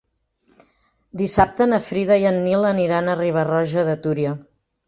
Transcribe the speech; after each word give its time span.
Dissabte 1.21 1.69
na 1.69 1.79
Frida 1.89 2.19
i 2.23 2.27
en 2.31 2.39
Nil 2.49 2.67
aniran 2.73 3.11
a 3.15 3.19
Riba-roja 3.23 3.89
de 3.93 3.99
Túria. 4.09 4.37